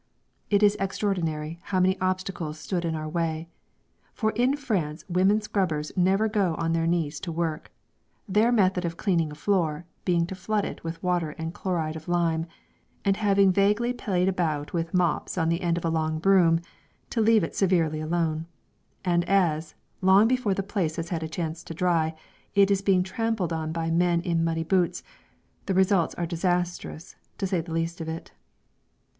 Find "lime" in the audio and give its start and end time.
12.07-12.47